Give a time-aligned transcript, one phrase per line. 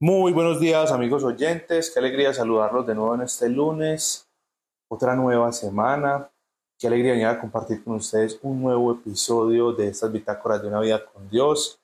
[0.00, 4.28] Muy buenos días amigos oyentes, qué alegría saludarlos de nuevo en este lunes,
[4.88, 6.30] otra nueva semana,
[6.78, 10.78] qué alegría venir a compartir con ustedes un nuevo episodio de estas bitácoras de una
[10.78, 11.80] vida con Dios.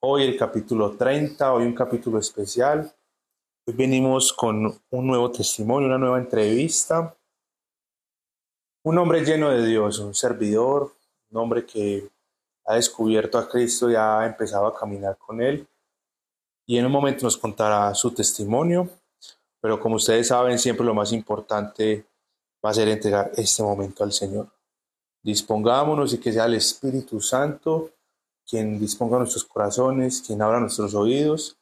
[0.00, 2.94] Hoy el capítulo 30, hoy un capítulo especial.
[3.66, 7.16] Hoy venimos con un nuevo testimonio, una nueva entrevista.
[8.84, 10.92] Un hombre lleno de Dios, un servidor,
[11.30, 12.10] un hombre que
[12.66, 15.66] ha descubierto a Cristo y ha empezado a caminar con Él
[16.72, 18.88] y en un momento nos contará su testimonio,
[19.60, 22.06] pero como ustedes saben, siempre lo más importante
[22.64, 24.48] va a ser entregar este momento al Señor.
[25.22, 27.90] Dispongámonos y que sea el Espíritu Santo
[28.48, 31.58] quien disponga nuestros corazones, quien abra nuestros oídos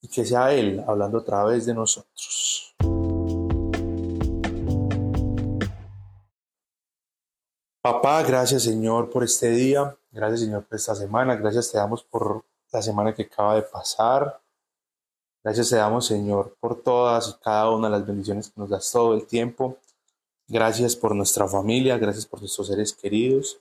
[0.00, 2.74] y que sea Él hablando a través de nosotros.
[7.82, 12.46] Papá, gracias Señor por este día, gracias Señor por esta semana, gracias te damos por
[12.72, 14.40] la semana que acaba de pasar,
[15.44, 18.90] Gracias te damos, Señor, por todas y cada una de las bendiciones que nos das
[18.90, 19.76] todo el tiempo.
[20.48, 23.60] Gracias por nuestra familia, gracias por nuestros seres queridos.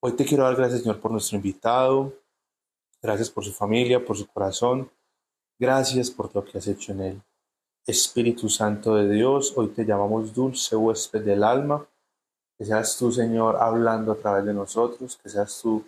[0.00, 2.12] Hoy te quiero dar gracias, Señor, por nuestro invitado.
[3.00, 4.90] Gracias por su familia, por su corazón.
[5.60, 7.22] Gracias por lo que has hecho en él.
[7.86, 11.86] Espíritu Santo de Dios, hoy te llamamos dulce huésped del alma.
[12.58, 15.84] Que seas tú, Señor, hablando a través de nosotros, que seas tú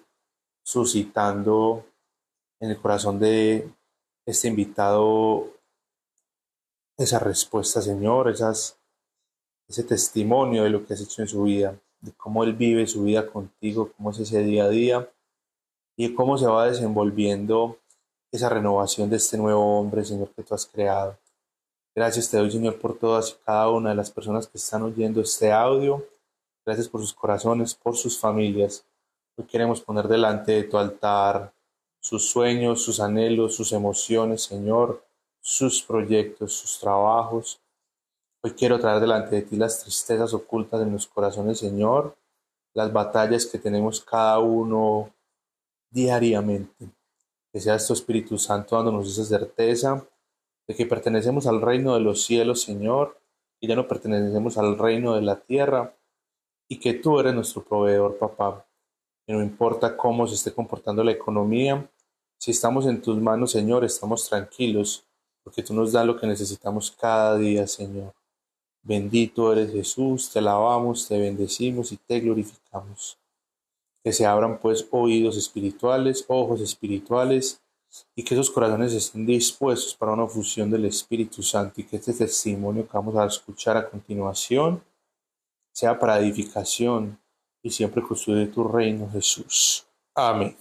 [0.63, 1.85] suscitando
[2.61, 3.69] en el corazón de
[4.29, 5.55] este invitado
[6.99, 8.77] esa respuesta, Señor, esas,
[9.67, 13.05] ese testimonio de lo que has hecho en su vida, de cómo Él vive su
[13.05, 15.11] vida contigo, cómo es ese día a día
[15.97, 17.79] y cómo se va desenvolviendo
[18.31, 21.17] esa renovación de este nuevo hombre, Señor, que tú has creado.
[21.95, 25.23] Gracias te doy, Señor, por todas y cada una de las personas que están oyendo
[25.23, 26.07] este audio.
[26.67, 28.85] Gracias por sus corazones, por sus familias.
[29.37, 31.51] Hoy queremos poner delante de tu altar
[32.01, 35.05] sus sueños, sus anhelos, sus emociones, Señor,
[35.41, 37.61] sus proyectos, sus trabajos.
[38.43, 42.17] Hoy quiero traer delante de ti las tristezas ocultas de los corazones, Señor,
[42.75, 45.11] las batallas que tenemos cada uno
[45.91, 46.89] diariamente.
[47.53, 50.07] Que sea tu Espíritu Santo dándonos esa certeza
[50.67, 53.19] de que pertenecemos al reino de los cielos, Señor,
[53.59, 55.95] y ya no pertenecemos al reino de la tierra,
[56.69, 58.69] y que tú eres nuestro proveedor, papá
[59.35, 61.89] no importa cómo se esté comportando la economía,
[62.39, 65.05] si estamos en tus manos, Señor, estamos tranquilos,
[65.43, 68.15] porque tú nos das lo que necesitamos cada día, Señor.
[68.83, 73.19] Bendito eres Jesús, te alabamos, te bendecimos y te glorificamos.
[74.03, 77.61] Que se abran pues oídos espirituales, ojos espirituales,
[78.15, 82.13] y que esos corazones estén dispuestos para una fusión del Espíritu Santo y que este
[82.13, 84.83] testimonio que vamos a escuchar a continuación
[85.73, 87.19] sea para edificación,
[87.63, 89.87] y siempre construye tu reino, Jesús.
[90.15, 90.57] Amén.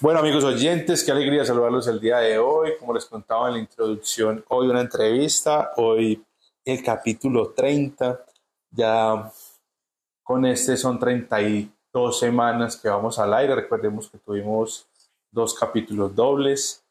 [0.00, 2.76] Bueno amigos oyentes, qué alegría saludarlos el día de hoy.
[2.78, 6.24] Como les contaba en la introducción, hoy una entrevista, hoy
[6.64, 8.24] el capítulo 30.
[8.70, 9.28] Ya
[10.22, 13.56] con este son 32 semanas que vamos al aire.
[13.56, 14.86] Recordemos que tuvimos
[15.32, 16.84] dos capítulos dobles.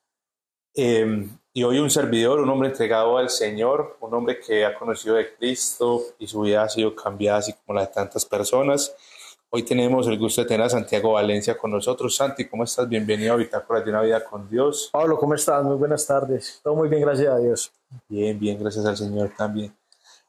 [0.75, 5.15] Eh, y hoy un servidor, un hombre entregado al Señor, un hombre que ha conocido
[5.15, 8.93] de Cristo y su vida ha sido cambiada así como la de tantas personas.
[9.49, 12.13] Hoy tenemos el gusto de tener a Santiago Valencia con nosotros.
[12.13, 12.87] Santi, ¿cómo estás?
[12.89, 14.89] Bienvenido a Bitácora de una vida con Dios.
[14.91, 15.63] Pablo, ¿cómo estás?
[15.63, 16.59] Muy buenas tardes.
[16.61, 17.71] Todo muy bien, gracias a Dios.
[18.09, 19.73] Bien, bien, gracias al Señor también.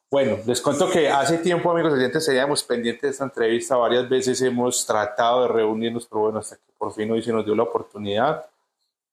[0.08, 3.76] Bueno, les cuento que hace tiempo, amigos oyentes, seríamos pendientes de esta entrevista.
[3.76, 7.44] Varias veces hemos tratado de reunirnos, pero bueno, hasta que por fin hoy se nos
[7.44, 8.46] dio la oportunidad.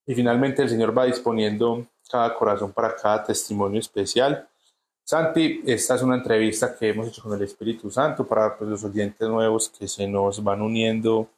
[0.05, 4.47] Y finalmente el Señor va disponiendo cada corazón para cada testimonio especial.
[5.07, 8.83] Santi, esta es una entrevista que hemos hecho con el Espíritu Santo para pues, los
[8.83, 11.29] oyentes nuevos que se nos van uniendo.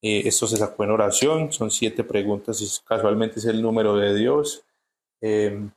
[0.00, 4.14] Eh, esto se sacó en oración, son siete preguntas y casualmente es el número de
[4.14, 4.64] Dios.
[5.20, 5.68] Eh,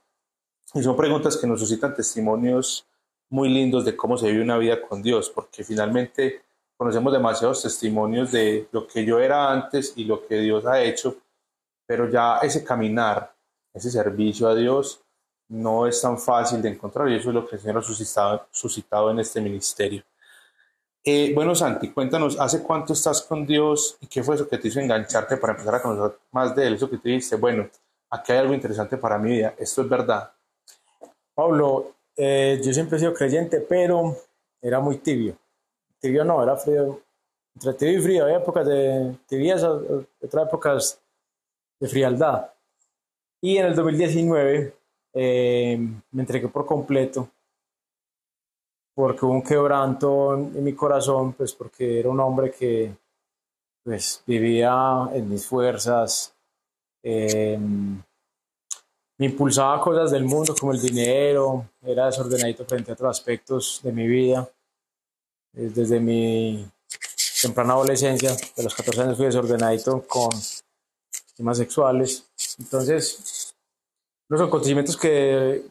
[0.76, 2.86] y son preguntas que nos suscitan testimonios
[3.30, 6.44] muy lindos de cómo se vive una vida con Dios, porque finalmente
[6.78, 11.18] conocemos demasiados testimonios de lo que yo era antes y lo que Dios ha hecho,
[11.88, 13.34] pero ya ese caminar
[13.74, 15.05] ese servicio a Dios
[15.50, 18.48] no es tan fácil de encontrar y eso es lo que el Señor ha suscitado,
[18.52, 20.04] suscitado en este ministerio.
[21.04, 24.70] Eh, bueno, Santi, cuéntanos, ¿hace cuánto estás con Dios y qué fue eso que te
[24.70, 26.74] hizo engancharte para empezar a conocer más de Él?
[26.74, 27.70] Eso que te dijiste, bueno,
[28.10, 30.32] aquí hay algo interesante para mi vida, esto es verdad.
[31.36, 34.18] Pablo, eh, yo siempre he sido creyente, pero
[34.60, 35.38] era muy tibio.
[36.00, 37.02] Tibio no, era frío.
[37.54, 41.00] Entre tibio y frío, había épocas de tibieza, otras épocas
[41.80, 42.50] de frialdad.
[43.42, 44.74] Y en el 2019
[45.16, 45.80] eh,
[46.12, 47.30] me entregué por completo
[48.94, 52.96] porque hubo un quebranto en, mi corazón, pues porque era un hombre que
[53.84, 56.34] pues vivía en mis fuerzas,
[57.04, 58.02] em,
[59.18, 63.92] me impulsaba cosas del mundo como el dinero, era desordenadito frente a otros aspectos de
[63.92, 64.50] mi vida.
[65.54, 66.66] Eh, desde mi
[67.42, 70.30] temprana adolescencia, de los 14 años fui desordenadito con
[71.36, 72.26] temas sexuales.
[72.60, 73.45] Entonces,
[74.30, 75.66] los acontecimientos que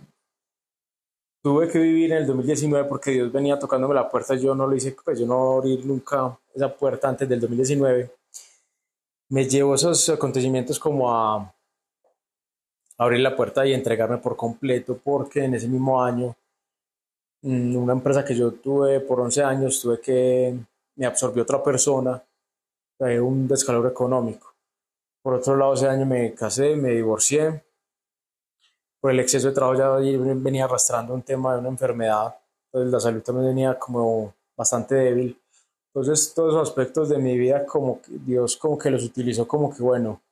[1.43, 4.75] tuve que vivir en el 2019 porque Dios venía tocándome la puerta, yo no lo
[4.75, 8.11] hice, pues yo no abrí nunca esa puerta antes del 2019.
[9.31, 11.55] Me llevó esos acontecimientos como a
[12.99, 16.37] abrir la puerta y entregarme por completo porque en ese mismo año
[17.43, 20.57] mm, una empresa que yo tuve por 11 años tuve que
[20.97, 22.23] me absorbió otra persona
[23.01, 24.55] un descalabro económico
[25.23, 27.65] por otro lado ese año me casé me divorcié
[29.05, 29.91] por el exceso de trabajo ya
[30.35, 32.35] venía arrastrando un tema de una enfermedad
[32.73, 35.39] entonces la salud también venía como bastante débil
[35.89, 39.75] entonces todos esos aspectos de mi vida como que Dios como que los utilizó como
[39.75, 40.23] que bueno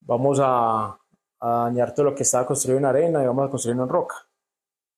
[0.00, 0.98] vamos a
[1.40, 4.16] a dañar todo lo que estaba construido en arena y vamos a construirlo en roca.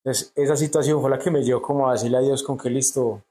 [0.03, 2.71] Entonces, esa situación fue la que me llevó como a decirle a Dios con que
[2.71, 3.23] listo,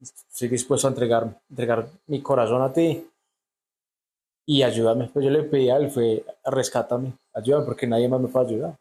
[0.00, 3.08] estoy dispuesto a entregar, entregar mi corazón a ti
[4.46, 5.08] y ayúdame.
[5.12, 8.76] Pues yo le pedí a él, fue, rescátame, ayúdame porque nadie más me puede ayudar.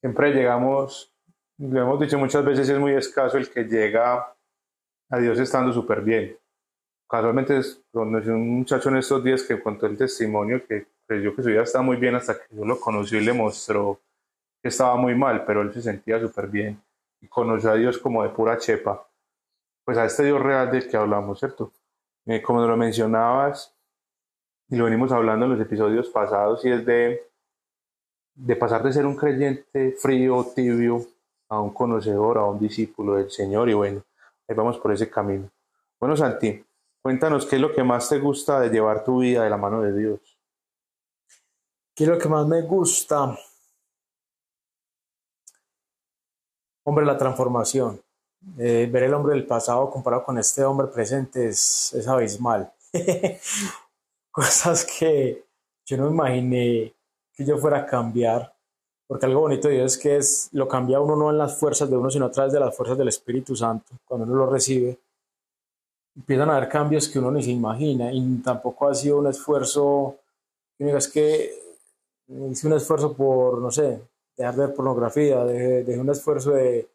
[0.00, 1.12] Siempre llegamos,
[1.58, 4.34] lo hemos dicho muchas veces, es muy escaso el que llega
[5.10, 6.38] a Dios estando súper bien.
[7.08, 7.60] Casualmente,
[7.90, 11.62] conocí un muchacho en estos días que contó el testimonio que creyó que su vida
[11.62, 14.00] estaba muy bien hasta que yo lo conocí y le mostró
[14.62, 16.80] que estaba muy mal, pero él se sentía súper bien
[17.20, 19.08] y conoció a Dios como de pura chepa.
[19.84, 21.72] Pues a este Dios real del que hablamos, ¿cierto?
[22.26, 23.74] Eh, como lo mencionabas,
[24.68, 27.26] y lo venimos hablando en los episodios pasados, y es de,
[28.38, 31.04] de pasar de ser un creyente frío, tibio,
[31.48, 34.04] a un conocedor, a un discípulo del Señor, y bueno,
[34.46, 35.50] ahí vamos por ese camino.
[35.98, 36.64] Bueno, Santi,
[37.02, 39.82] cuéntanos qué es lo que más te gusta de llevar tu vida de la mano
[39.82, 40.20] de Dios.
[41.94, 43.36] ¿Qué es lo que más me gusta?
[46.84, 48.00] Hombre, la transformación.
[48.56, 52.72] Eh, ver el hombre del pasado comparado con este hombre presente es, es abismal.
[54.30, 55.44] Cosas que
[55.84, 56.94] yo no imaginé
[57.38, 58.52] que yo fuera a cambiar.
[59.06, 61.88] Porque algo bonito de Dios es que es, lo cambia uno no en las fuerzas
[61.88, 63.94] de uno, sino a través de las fuerzas del Espíritu Santo.
[64.04, 64.98] Cuando uno lo recibe,
[66.16, 68.12] empiezan a haber cambios que uno ni se imagina.
[68.12, 70.16] Y tampoco ha sido un esfuerzo,
[70.78, 71.54] es que
[72.50, 74.02] hice un esfuerzo por, no sé,
[74.36, 76.88] dejar de ver pornografía, dejé, un esfuerzo de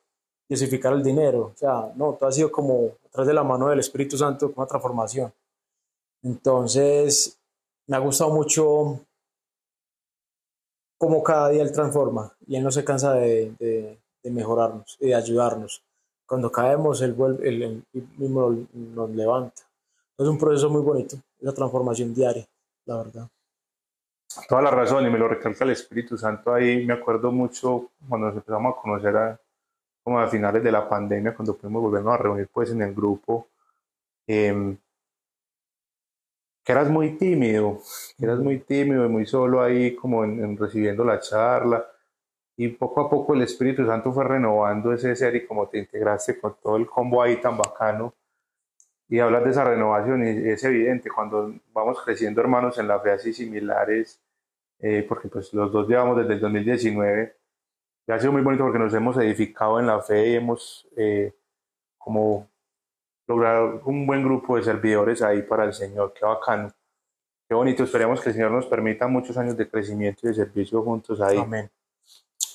[0.48, 1.54] desificar el dinero.
[1.56, 4.68] O sea, no, todo ha sido como atrás de la mano del Espíritu Santo, una
[4.68, 5.32] transformación.
[6.22, 7.40] Entonces,
[7.88, 9.00] me ha gustado mucho
[11.04, 15.16] cómo cada día Él transforma y Él no se cansa de, de, mejorarnos y de
[15.16, 15.84] ayudarnos.
[16.26, 17.84] Cuando caemos, Él, vuelve, él,
[18.16, 19.64] mismo nos levanta.
[20.18, 22.48] Es un proceso muy bonito, esa transformación diaria,
[22.86, 23.28] la verdad.
[24.48, 26.86] Toda la razón, y me lo recalca el Espíritu Santo ahí.
[26.86, 29.38] Me acuerdo mucho cuando nos empezamos a conocer a,
[30.06, 33.48] como a finales de la pandemia, cuando pudimos volvernos a reunir pues en el grupo,
[34.26, 34.78] em,
[36.64, 37.80] que eras muy tímido,
[38.18, 41.86] que eras muy tímido y muy solo ahí como en, recibiendo la charla.
[42.56, 46.40] Y poco a poco el Espíritu Santo fue renovando ese ser y como te integraste
[46.40, 48.14] con todo el combo ahí tan bacano.
[49.10, 53.12] Y hablas de esa renovación y es evidente cuando vamos creciendo hermanos en la fe
[53.12, 54.22] así similares,
[54.80, 57.36] eh, porque pues los dos llevamos desde el 2019.
[58.08, 61.34] Y ha sido muy bonito porque nos hemos edificado en la fe y hemos eh,
[61.98, 62.48] como
[63.34, 66.14] logrado un buen grupo de servidores ahí para el Señor.
[66.14, 66.72] Qué bacano.
[67.48, 67.84] Qué bonito.
[67.84, 71.38] Esperemos que el Señor nos permita muchos años de crecimiento y de servicio juntos ahí.
[71.38, 71.70] Amén.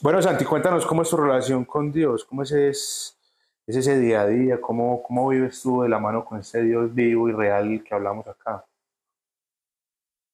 [0.01, 3.19] Bueno, Santi, cuéntanos cómo es tu relación con Dios, cómo es, es,
[3.67, 7.29] ese día a día, cómo, cómo vives tú de la mano con ese Dios vivo
[7.29, 8.65] y real que hablamos acá.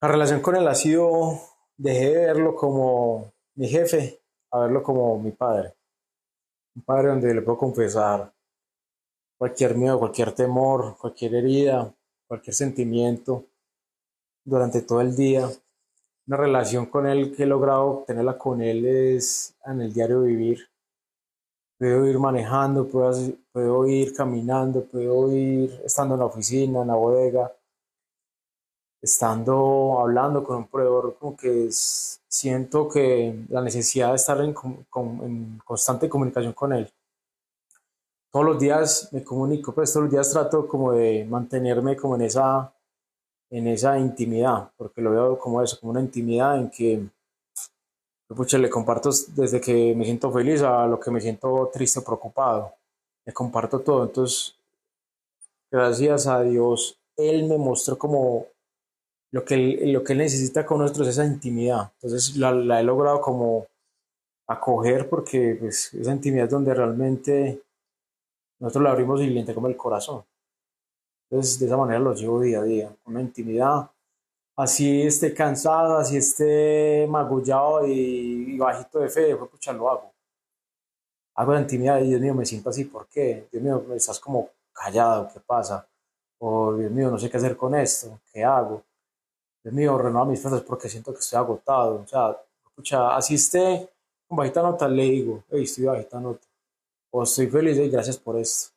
[0.01, 1.39] La relación con Él ha sido
[1.77, 4.21] dejé de verlo como mi jefe
[4.51, 5.73] a verlo como mi padre.
[6.75, 8.31] Un padre donde le puedo confesar
[9.37, 11.93] cualquier miedo, cualquier temor, cualquier herida,
[12.27, 13.45] cualquier sentimiento
[14.43, 15.49] durante todo el día.
[16.27, 20.67] Una relación con él que he logrado tenerla con él es en el diario vivir.
[21.77, 23.11] Puedo ir manejando, puedo,
[23.51, 27.51] puedo ir caminando, puedo ir estando en la oficina, en la bodega,
[29.05, 34.53] estando hablando con un proveedor, como que siento que la necesidad de estar en,
[35.63, 36.91] constante comunicación con él.
[38.35, 42.23] Todos los días me comunico, pues todos los días trato como de mantenerme como en
[42.23, 42.69] esa,
[43.49, 47.07] en esa intimidad, porque lo veo como eso, como una intimidad en que
[48.27, 52.73] pucha, le comparto desde que me siento feliz a lo que me siento triste preocupado.
[53.25, 54.03] Le comparto todo.
[54.03, 54.53] Entonces,
[55.71, 58.47] gracias a Dios él me mostró como
[59.31, 61.89] lo que él, lo que él necesita con nosotros, esa intimidad.
[62.01, 63.65] Entonces la, la he logrado como
[64.45, 67.61] acoger porque pues, esa intimidad es donde realmente
[68.59, 70.23] nosotros la abrimos y le como el corazón.
[71.29, 73.89] Entonces de esa manera lo llevo día a día, una intimidad.
[74.57, 80.13] Así esté cansado, así esté magullado y, bajito de fe, pues pucha, lo hago.
[81.35, 83.47] Hago la intimidad Dios mío, me siento así, ¿por qué?
[83.51, 85.85] Dios mío, estás como callado, ¿qué pasa?
[86.39, 88.81] O Dios mío, no sé qué hacer con esto, ¿qué hago?
[89.63, 92.01] Dios mío, renueva mis fuerzas porque siento que estoy agotado.
[92.03, 93.89] O sea, escucha, así esté
[94.27, 96.44] con bajita nota, le digo, hey, estoy bajita nota.
[97.17, 98.73] O estoy feliz y gracias por esto.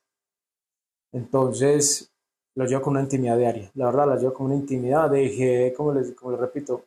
[1.11, 2.09] Entonces,
[2.54, 3.68] lo llevo con una intimidad diaria.
[3.75, 5.11] La verdad, la llevo con una intimidad.
[5.11, 6.85] Dejé, como les, como les repito,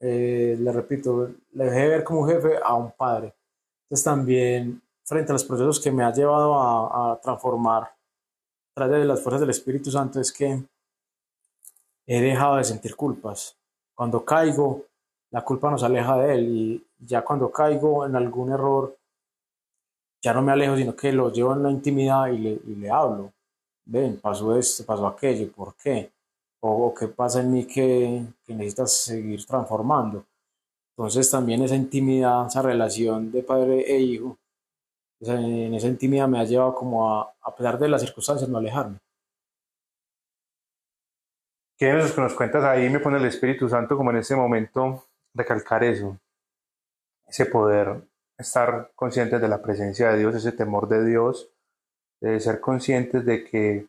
[0.00, 3.34] eh, le repito, le dejé ver como jefe a un padre.
[3.82, 7.92] Entonces, también, frente a los procesos que me ha llevado a, a transformar,
[8.72, 10.58] tras de las fuerzas del Espíritu Santo, es que
[12.06, 13.54] he dejado de sentir culpas.
[13.94, 14.86] Cuando caigo,
[15.32, 18.97] la culpa nos aleja de él y ya cuando caigo en algún error,
[20.22, 22.90] ya no me alejo, sino que lo llevo en la intimidad y le, y le
[22.90, 23.32] hablo.
[23.84, 26.12] Ven, pasó esto, pasó aquello, ¿por qué?
[26.60, 30.26] O, qué pasa en mí que, necesitas seguir transformando.
[30.96, 34.36] Entonces también esa intimidad, esa relación de padre e hijo,
[35.20, 38.98] en esa intimidad me ha llevado como a, a pesar de las circunstancias, no alejarme.
[41.78, 42.90] ¿Qué es lo que nos cuentas ahí?
[42.90, 46.18] Me pone el Espíritu Santo como en ese momento recalcar eso,
[47.26, 48.02] ese poder,
[48.38, 51.50] estar conscientes de la presencia de Dios, ese temor de Dios,
[52.20, 53.86] de ser conscientes de que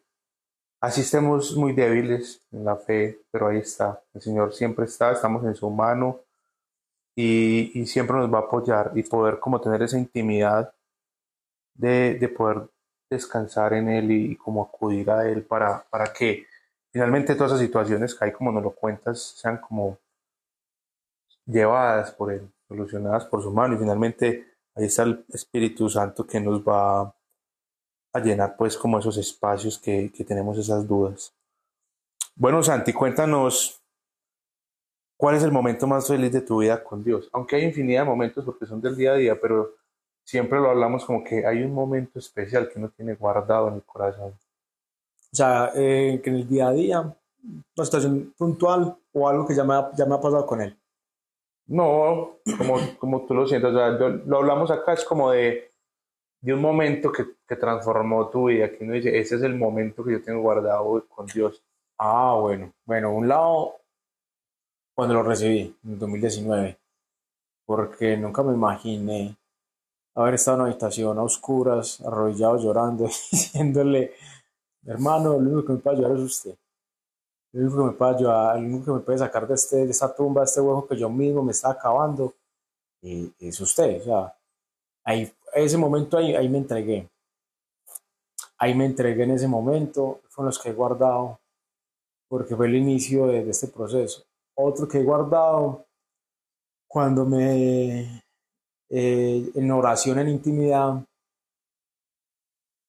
[0.81, 5.45] así estemos muy débiles en la fe, pero ahí está, el Señor siempre está, estamos
[5.45, 6.21] en su mano
[7.15, 10.73] y, y siempre nos va a apoyar y poder como tener esa intimidad
[11.75, 12.69] de, de poder
[13.09, 16.45] descansar en Él y, como acudir a Él para, para que
[16.91, 19.97] finalmente todas esas situaciones que hay, como nos lo cuentas, sean como
[21.45, 24.45] llevadas por Él, solucionadas por su mano y finalmente
[24.75, 27.13] ahí está el Espíritu Santo que nos va
[28.13, 31.33] a llenar pues como esos espacios que, que tenemos esas dudas.
[32.35, 33.81] Bueno, Santi, cuéntanos
[35.17, 37.29] cuál es el momento más feliz de tu vida con Dios.
[37.33, 39.75] Aunque hay infinidad de momentos porque son del día a día, pero
[40.23, 43.83] siempre lo hablamos como que hay un momento especial que uno tiene guardado en el
[43.83, 44.33] corazón.
[45.31, 49.55] O sea, eh, que en el día a día, una situación puntual o algo que
[49.55, 50.78] ya me ha, ya me ha pasado con él.
[51.69, 55.71] No, como, como tú lo sientes, o sea, lo hablamos acá, es como de,
[56.41, 60.03] de un momento que, que, transformó tu vida, que uno dice, ese es el momento
[60.03, 61.63] que yo tengo guardado con Dios.
[61.97, 63.75] Ah, bueno, bueno, un lado,
[64.95, 66.77] cuando lo recibí, en 2019,
[67.65, 69.37] porque nunca me imaginé
[70.15, 74.13] haber estado en una habitación a oscuras, arrodillado llorando, diciéndole
[74.85, 76.55] Hermano, lo único que me puede ayudar es usted.
[77.51, 79.91] Lo único que me puede ayudar, lo único que me puede sacar de, este, de
[79.91, 82.33] esta tumba, de este hueco que yo mismo me está acabando,
[83.01, 84.01] y, es usted.
[84.01, 84.35] O sea,
[85.03, 87.09] ahí, ese momento ahí, ahí me entregué.
[88.57, 91.39] Ahí me entregué en ese momento, fueron los que he guardado,
[92.27, 94.23] porque fue el inicio de, de este proceso.
[94.55, 95.85] Otro que he guardado,
[96.87, 98.23] cuando me,
[98.89, 101.05] eh, en oración, en intimidad,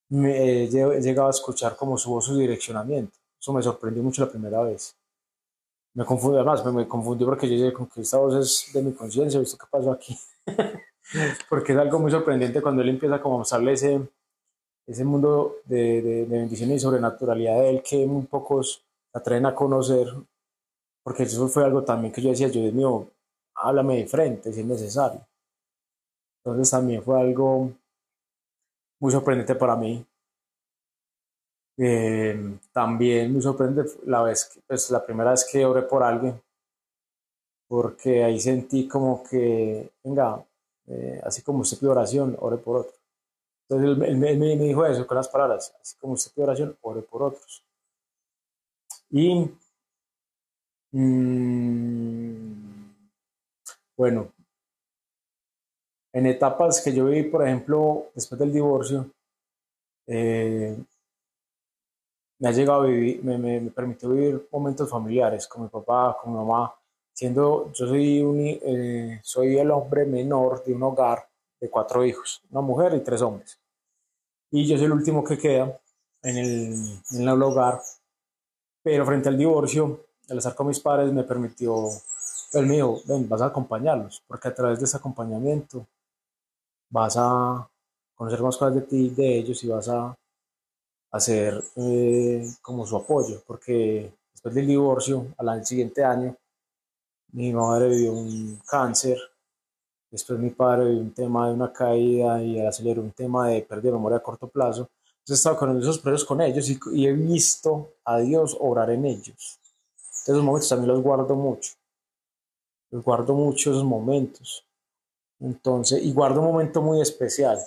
[0.09, 3.20] me, he llegado a escuchar como su voz, su direccionamiento.
[3.41, 4.95] Eso me sorprendió mucho la primera vez.
[5.95, 8.83] Me confundió, además, me, me confundió porque yo dije, con que esta voz es de
[8.83, 10.17] mi conciencia, ¿visto qué pasó aquí?
[11.49, 14.01] porque es algo muy sorprendente cuando él empieza como a mostrarle ese,
[14.87, 19.55] ese mundo de, de, de bendición y sobrenaturalidad de él que muy pocos atreven a
[19.55, 20.07] conocer,
[21.03, 23.09] porque eso fue algo también que yo decía, yo Dios mío,
[23.55, 25.27] háblame de frente si es necesario.
[26.45, 27.73] Entonces también fue algo
[29.01, 30.05] muy sorprendente para mí.
[31.83, 36.39] Eh, también muy sorprendente la vez que, pues, la primera vez que oré por alguien,
[37.67, 40.45] porque ahí sentí como que, venga,
[40.89, 42.93] eh, así como usted pide oración, ore por otro.
[43.69, 47.23] Entonces él, me, dijo eso con las palabras, así como usted pide oración, ore por
[47.23, 47.65] otros.
[49.11, 49.51] Y
[50.93, 52.93] mmm,
[53.97, 54.33] bueno,
[56.13, 59.11] en etapas que yo viví, por ejemplo, después del divorcio,
[60.07, 60.77] eh,
[62.41, 66.33] me ha llegado a vivir, me, me, permitió vivir momentos familiares con mi papá, con
[66.33, 66.75] mi mamá,
[67.13, 71.29] siendo, yo soy, un, eh, soy el hombre menor de un hogar
[71.61, 73.61] de cuatro hijos, una mujer y tres hombres.
[74.51, 75.79] Y yo soy el último que queda
[76.23, 76.75] en el,
[77.11, 77.83] en el hogar,
[78.83, 81.91] pero frente al divorcio, al estar con mis padres, me permitió,
[82.55, 85.87] me dijo, ven, vas a acompañarlos, porque a través de ese acompañamiento
[86.89, 87.69] vas a
[88.15, 90.17] conocer más cosas de ti, de ellos y vas a,
[91.11, 96.37] a ser eh, como su apoyo, porque después del divorcio, al siguiente año,
[97.33, 99.19] mi madre vivió un cáncer,
[100.11, 103.63] después mi padre vivió un tema de una caída y el aceleró un tema de
[103.63, 104.89] pérdida de memoria a corto plazo.
[105.19, 108.91] Entonces he estado con esos presos con ellos y, y, he visto a Dios orar
[108.91, 109.59] en ellos.
[110.27, 111.73] Esos momentos también los guardo mucho.
[112.91, 114.65] Los guardo mucho esos momentos.
[115.39, 117.59] Entonces, y guardo un momento muy especial.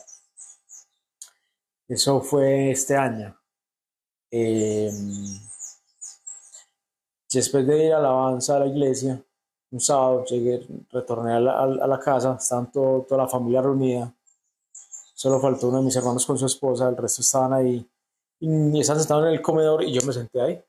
[1.93, 3.37] Eso fue este año.
[4.31, 4.91] Eh,
[7.31, 9.23] después de ir a alabanza a la iglesia,
[9.69, 14.11] un sábado llegué, retorné a la, casa, estaban toda la familia reunida.
[15.13, 17.87] Solo faltó uno de mis hermanos con su esposa, el resto estaban ahí.
[18.39, 20.63] Y estaban sentados en el comedor y yo me senté ahí.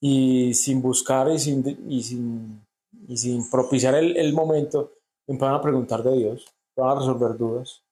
[0.00, 2.66] Y sin buscar y sin, y sin,
[3.06, 4.94] y sin propiciar el, el momento,
[5.26, 7.84] me empezaron a preguntar de Dios, empezaron a resolver dudas.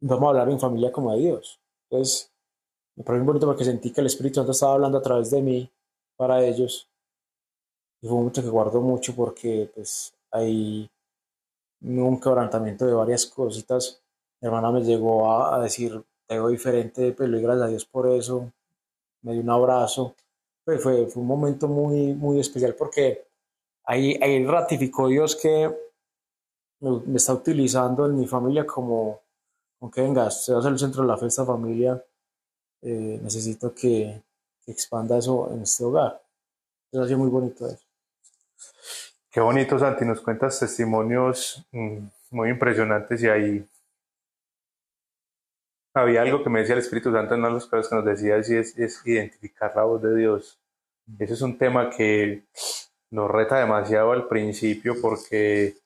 [0.00, 1.60] Vamos a hablar en familia como de Dios.
[1.88, 2.32] Entonces,
[2.96, 5.42] me pareció muy bonito porque sentí que el Espíritu Santo estaba hablando a través de
[5.42, 5.70] mí
[6.16, 6.88] para ellos.
[8.02, 10.90] Y fue un momento que guardo mucho porque pues hay
[11.82, 14.02] un quebrantamiento de varias cositas.
[14.40, 18.08] Mi hermana me llegó a, decir, te veo diferente, pero pues, gracias a Dios por
[18.08, 18.52] eso.
[19.22, 20.14] Me dio un abrazo.
[20.64, 23.26] Pues fue, fue un momento muy, muy especial porque
[23.84, 25.74] ahí, ahí ratificó Dios que
[26.80, 29.20] me, está utilizando en mi familia como,
[29.80, 32.02] aunque venga, usted va a ser el centro de la fiesta familia,
[32.82, 34.22] eh, necesito que,
[34.68, 36.20] expanda eso en este hogar.
[36.90, 37.84] Eso ha sido muy bonito eso.
[39.30, 41.98] Qué bonito, Santi, nos cuentas testimonios mm,
[42.30, 43.68] muy impresionantes y ahí
[45.94, 48.04] había algo que me decía el Espíritu Santo en una de las cosas que nos
[48.04, 50.58] decía y es, es identificar la voz de Dios.
[51.18, 52.44] Ese es un tema que
[53.10, 55.76] nos reta demasiado al principio porque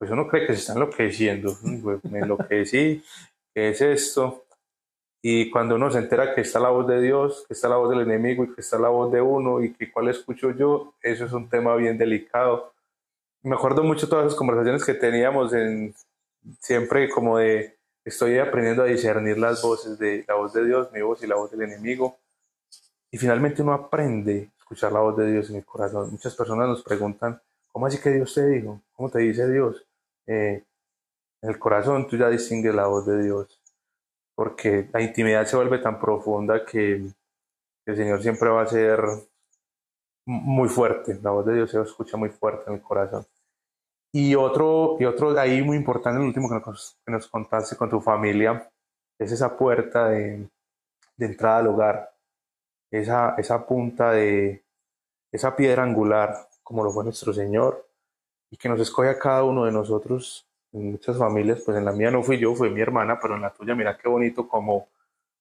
[0.00, 1.58] pues uno cree que se está enloqueciendo.
[2.10, 3.04] Me enloquecí,
[3.54, 4.46] ¿qué es esto?
[5.20, 7.90] Y cuando uno se entera que está la voz de Dios, que está la voz
[7.90, 11.26] del enemigo y que está la voz de uno y que cuál escucho yo, eso
[11.26, 12.72] es un tema bien delicado.
[13.42, 15.94] Me acuerdo mucho todas esas conversaciones que teníamos en
[16.60, 21.02] siempre como de estoy aprendiendo a discernir las voces de la voz de Dios, mi
[21.02, 22.16] voz y la voz del enemigo.
[23.10, 26.10] Y finalmente uno aprende a escuchar la voz de Dios en el corazón.
[26.10, 27.38] Muchas personas nos preguntan,
[27.70, 28.80] ¿cómo así que Dios te dijo?
[28.94, 29.84] ¿Cómo te dice Dios?
[30.26, 30.64] Eh,
[31.42, 33.60] en el corazón tú ya distingues la voz de Dios
[34.40, 37.12] porque la intimidad se vuelve tan profunda que
[37.84, 38.98] el Señor siempre va a ser
[40.24, 43.26] muy fuerte, la voz de Dios se escucha muy fuerte en el corazón.
[44.10, 48.00] Y otro, y otro ahí muy importante, el último que nos, que contaste con tu
[48.00, 48.66] familia,
[49.18, 50.48] es esa puerta de,
[51.18, 52.14] de entrada al hogar,
[52.90, 54.64] esa, esa punta de,
[55.30, 57.89] esa piedra angular, como lo fue nuestro Señor,
[58.50, 61.92] y que nos escoge a cada uno de nosotros en muchas familias, pues en la
[61.92, 64.88] mía no fui yo, fue mi hermana, pero en la tuya, mira qué bonito como,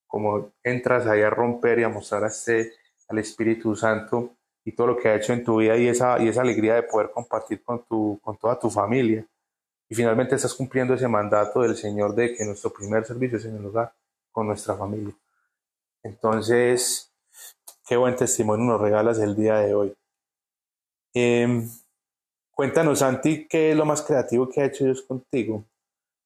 [0.08, 2.74] como entras ahí a romper y a mostrar a este,
[3.08, 6.28] al Espíritu Santo y todo lo que ha hecho en tu vida y esa, y
[6.28, 9.26] esa alegría de poder compartir con, tu, con toda tu familia.
[9.88, 13.58] Y finalmente estás cumpliendo ese mandato del Señor de que nuestro primer servicio es en
[13.58, 13.92] el hogar,
[14.32, 15.14] con nuestra familia.
[16.04, 17.12] Entonces,
[17.88, 19.96] qué buen testimonio nos regalas el día de hoy.
[21.16, 21.68] Eh,
[22.60, 25.64] Cuéntanos, Santi, ¿qué es lo más creativo que ha hecho Dios contigo?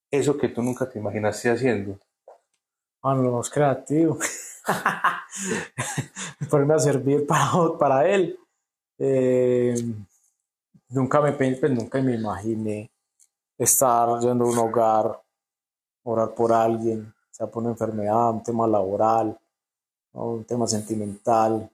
[0.10, 2.00] Eso que tú nunca te imaginaste haciendo.
[3.04, 4.18] Bueno, lo más creativo.
[6.50, 8.36] Ponerme a servir para, para Él.
[8.98, 9.76] Eh,
[10.90, 12.90] nunca, me, pues, nunca me imaginé
[13.56, 15.22] estar yendo a un hogar,
[16.02, 19.38] orar por alguien, sea por una enfermedad, un tema laboral,
[20.14, 21.70] un tema sentimental,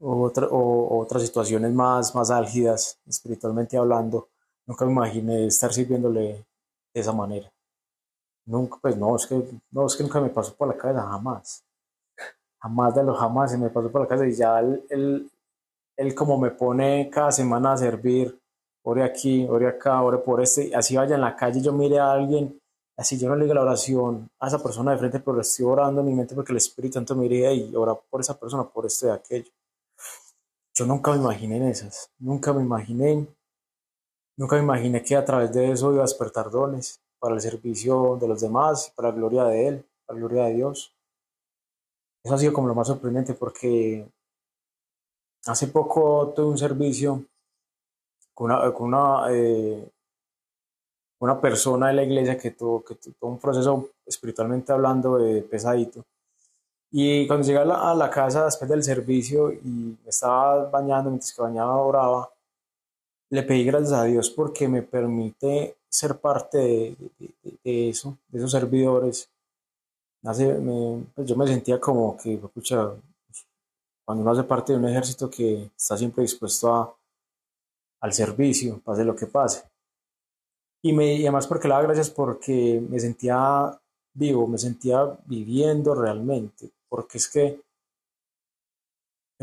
[0.00, 4.28] o, o, otras situaciones más, más álgidas, espiritualmente hablando,
[4.66, 6.44] nunca me imaginé estar sirviéndole
[6.94, 7.50] de esa manera.
[8.46, 11.64] Nunca, pues no, es que, no, es que nunca me pasó por la cabeza, jamás.
[12.60, 15.30] Jamás de los jamás se me pasó por la cabeza y ya él,
[15.96, 18.38] él, como me pone cada semana a servir,
[18.82, 22.10] ore aquí, ore acá, ore por este, así vaya en la calle, yo mire a
[22.12, 22.58] alguien,
[22.96, 26.00] así yo no le diga la oración a esa persona de frente, pero estoy orando
[26.00, 28.86] en mi mente porque el Espíritu Santo me diría y ora por esa persona, por
[28.86, 29.50] esto y aquello.
[30.78, 33.26] Yo nunca me imaginé en esas, nunca me imaginé,
[34.36, 38.16] nunca me imaginé que a través de eso iba a despertar dones para el servicio
[38.20, 40.94] de los demás, para la gloria de Él, para la gloria de Dios.
[42.22, 44.08] Eso ha sido como lo más sorprendente porque
[45.46, 47.24] hace poco tuve un servicio
[48.32, 49.90] con una, con una, eh,
[51.18, 56.04] una persona de la iglesia que tuvo, que tuvo un proceso espiritualmente hablando de pesadito
[56.90, 61.42] y cuando llegué a la, casa después del servicio y me estaba bañando, mientras que
[61.42, 62.30] bañaba oraba,
[63.30, 69.30] le pedí gracias a Dios porque me permite ser parte de, eso, de esos servidores,
[70.22, 70.38] pues
[71.28, 72.90] yo me sentía como que, escucha,
[74.04, 76.94] cuando uno hace parte de un ejército que está siempre dispuesto a,
[78.00, 79.62] al servicio, pase lo que pase.
[80.82, 83.78] Y, me, y además porque le daba gracias porque me sentía
[84.14, 87.60] vivo, me sentía viviendo realmente, porque es que,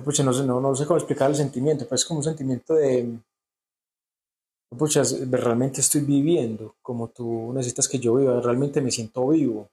[0.04, 3.20] pucha, no sé, no, sé cómo explicar el sentimiento, pero es como un sentimiento de,
[4.78, 9.70] pucha, realmente estoy viviendo como tú necesitas que yo viva, realmente me siento vivo.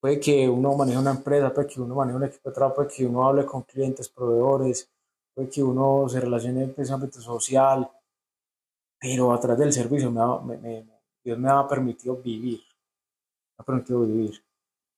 [0.00, 2.88] Puede que uno maneje una empresa, puede que uno maneje un equipo de trabajo, puede
[2.88, 4.88] que uno hable con clientes, proveedores,
[5.34, 7.90] puede que uno se relacione en ese ámbito social,
[9.00, 10.84] pero a través del servicio me,
[11.24, 12.60] Dios me ha permitido vivir,
[13.56, 14.42] me ha permitido vivir.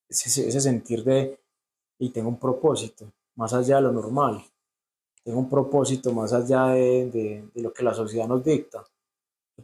[0.09, 1.41] Ese, ese sentir de,
[1.99, 4.45] y tengo un propósito, más allá de lo normal,
[5.25, 8.85] tengo un propósito más allá de, de lo que la sociedad nos dicta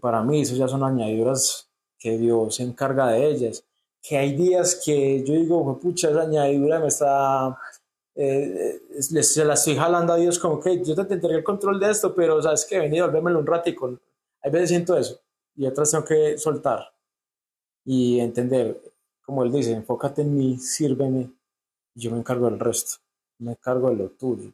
[0.01, 1.69] para mí eso ya son añadiduras
[1.99, 3.65] que Dios se encarga de ellas.
[4.01, 7.57] Que hay días que yo digo, pucha, esa añadidura me está,
[8.17, 11.91] eh, se la estoy jalando a Dios como que yo te tendré el control de
[11.91, 13.99] esto, pero sabes que vení, volvémelo un ratico.
[14.41, 15.21] Hay veces siento eso
[15.55, 16.93] y otras tengo que soltar
[17.85, 18.81] y entender,
[19.25, 21.31] como él dice, enfócate en mí, sírveme,
[21.95, 22.97] yo me encargo del resto,
[23.39, 24.53] me encargo de lo tuyo.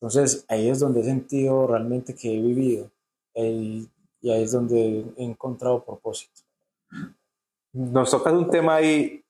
[0.00, 2.90] Entonces ahí es donde he sentido realmente que he vivido
[3.34, 3.88] y
[4.30, 6.42] ahí es donde he encontrado propósito.
[7.72, 9.24] Nos toca un tema ahí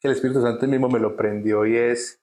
[0.00, 2.20] que el Espíritu Santo mismo me lo prendió y es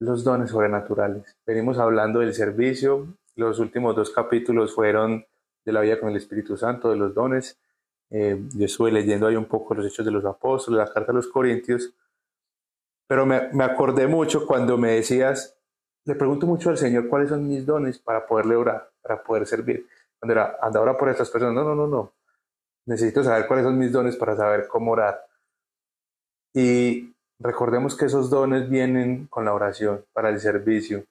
[0.00, 1.36] los dones sobrenaturales.
[1.46, 5.24] Venimos hablando del servicio, los últimos dos capítulos fueron
[5.64, 7.58] de la vida con el Espíritu Santo, de los dones.
[8.10, 11.14] Eh, yo estuve leyendo ahí un poco los hechos de los apóstoles, la carta a
[11.14, 11.92] los Corintios,
[13.12, 15.54] pero me, me acordé mucho cuando me decías,
[16.06, 19.86] le pregunto mucho al Señor cuáles son mis dones para poderle orar, para poder servir
[20.18, 22.12] cuando era, anda ahora por estas personas, no, no, no, no.
[22.86, 25.20] Necesito saber cuáles son mis dones para saber cómo orar.
[26.54, 31.04] Y recordemos que esos dones vienen con la oración, para el servicio.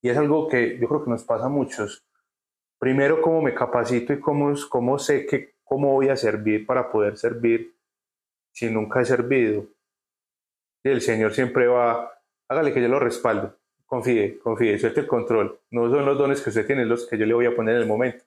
[0.00, 2.06] Y es algo que yo creo que nos pasa a muchos.
[2.78, 7.18] Primero, cómo me capacito y cómo, cómo sé que, cómo voy a servir para poder
[7.18, 7.74] servir
[8.52, 9.66] si nunca he servido.
[10.84, 13.56] Y el Señor siempre va, hágale que yo lo respaldo.
[13.86, 15.60] Confíe, confíe, suelte el control.
[15.70, 17.82] No son los dones que usted tiene los que yo le voy a poner en
[17.82, 18.24] el momento.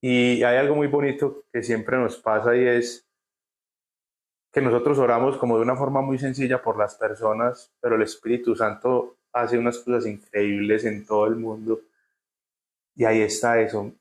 [0.00, 3.06] Y hay algo muy bonito que siempre nos pasa y es
[4.52, 8.56] que nosotros oramos como de una forma muy sencilla por las personas, pero el Espíritu
[8.56, 11.82] Santo hace unas cosas increíbles en todo el mundo.
[12.94, 13.92] Y ahí está eso.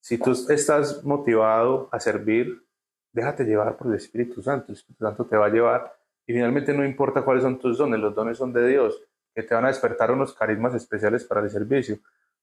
[0.00, 2.64] Si tú estás motivado a servir,
[3.12, 4.66] déjate llevar por el Espíritu Santo.
[4.68, 5.95] El Espíritu Santo te va a llevar.
[6.26, 9.00] Y finalmente no importa cuáles son tus dones, los dones son de Dios,
[9.34, 11.98] que te van a despertar unos carismas especiales para el servicio.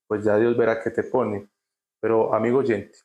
[0.08, 1.48] Pues ya Dios verá qué te pone.
[2.00, 3.00] Pero, amigo oyente,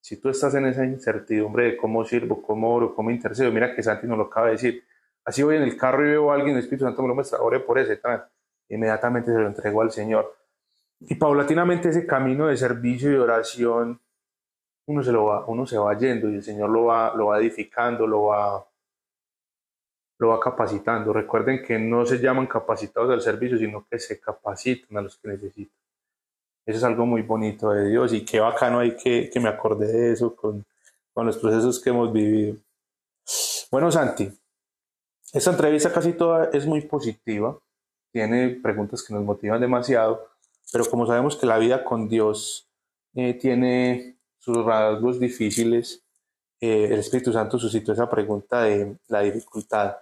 [0.00, 3.82] si tú estás en esa incertidumbre de cómo sirvo, cómo oro, cómo intercedo, mira que
[3.82, 4.84] Santi nos lo acaba de decir.
[5.24, 7.40] Así voy en el carro y veo a alguien, el Espíritu Santo me lo muestra,
[7.40, 8.26] ore por ese, tal.
[8.68, 10.34] Inmediatamente se lo entrego al Señor.
[11.00, 14.00] Y paulatinamente ese camino de servicio y oración,
[14.86, 17.38] uno se, lo va, uno se va yendo y el Señor lo va, lo va
[17.38, 18.66] edificando, lo va,
[20.18, 21.12] lo va capacitando.
[21.12, 25.28] Recuerden que no se llaman capacitados al servicio, sino que se capacitan a los que
[25.28, 25.76] necesitan.
[26.66, 29.86] Eso es algo muy bonito de Dios y qué bacano hay que, que me acordé
[29.86, 30.64] de eso con,
[31.14, 32.56] con los procesos que hemos vivido.
[33.70, 34.30] Bueno, Santi,
[35.32, 37.58] esta entrevista casi toda es muy positiva,
[38.12, 40.28] tiene preguntas que nos motivan demasiado,
[40.72, 42.68] pero como sabemos que la vida con Dios
[43.14, 46.04] eh, tiene sus rasgos difíciles,
[46.60, 49.96] eh, el Espíritu Santo suscitó esa pregunta de la dificultad.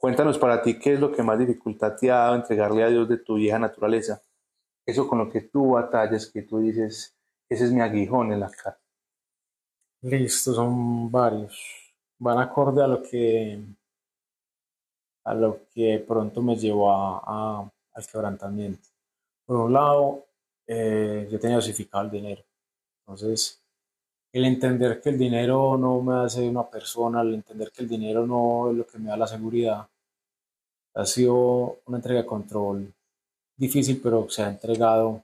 [0.00, 3.08] Cuéntanos para ti qué es lo que más dificultad te ha dado entregarle a Dios
[3.08, 4.22] de tu vieja naturaleza
[4.90, 7.16] eso con lo que tú batallas, que tú dices,
[7.48, 8.78] ese es mi aguijón en la cara.
[10.02, 11.94] Listo, son varios.
[12.18, 13.62] Van acorde a lo que
[15.24, 18.88] a lo que pronto me llevó a, al quebrantamiento.
[19.44, 20.26] Por un lado,
[20.66, 22.42] eh, yo tenía dosificado el dinero.
[23.00, 23.59] Entonces,
[24.32, 28.26] el entender que el dinero no me hace una persona, el entender que el dinero
[28.26, 29.88] no es lo que me da la seguridad,
[30.94, 32.92] ha sido una entrega de control
[33.56, 35.22] difícil, pero se ha entregado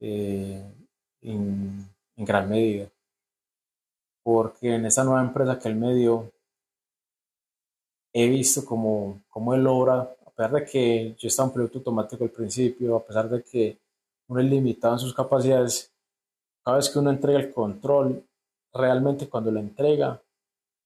[0.00, 0.62] eh,
[1.22, 2.88] en, gran medida.
[4.22, 6.30] Porque en esta nueva empresa que él me dio,
[8.12, 12.24] he visto como, como él logra, a pesar de que yo estaba en piloto automático
[12.24, 13.78] al principio, a pesar de que
[14.28, 15.90] uno es limitado en sus capacidades,
[16.64, 18.24] cada vez que uno entrega el control,
[18.72, 20.20] realmente cuando lo entrega,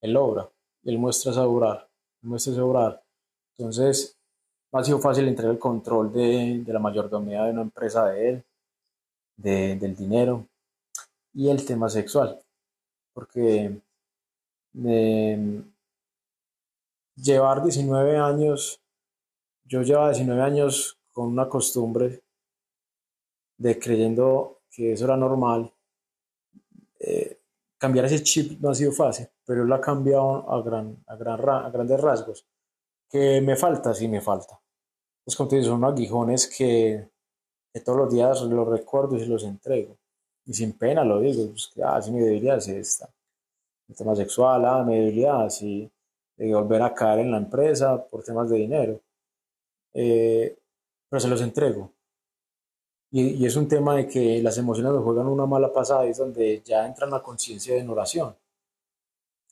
[0.01, 0.49] él logra,
[0.85, 1.89] él muestra esa orar,
[2.23, 3.03] muestra ese orar.
[3.57, 4.17] Entonces,
[4.73, 8.45] ha sido fácil entregar el control de, la mayordomía de una empresa de él,
[9.37, 10.47] del dinero
[11.33, 12.41] y el tema sexual,
[13.13, 13.81] porque
[17.17, 18.81] llevar 19 años,
[19.65, 22.23] yo llevaba 19 años con una costumbre
[23.57, 25.73] de creyendo que eso era normal.
[26.99, 27.39] Eh,
[27.79, 31.49] cambiar ese chip no ha sido fácil, pero lo ha cambiado a, gran, a, gran,
[31.49, 32.47] a grandes rasgos.
[33.09, 34.61] Que me falta, sí me falta.
[35.27, 37.09] Es como te digo, son aguijones que,
[37.73, 39.97] que, todos los días los recuerdo y se los entrego.
[40.47, 43.09] Y sin pena lo digo, pues, ah, mi debilidad es esta.
[43.89, 45.91] El tema sexual, ah, mi debilidad, sí,
[46.37, 49.01] de volver a caer en la empresa por temas de dinero.
[49.95, 50.59] Eh,
[51.09, 51.94] pero se los entrego.
[53.17, 56.19] Y, es un tema de que las emociones nos juegan una mala pasada, y es
[56.19, 58.35] donde ya entra la conciencia en oración.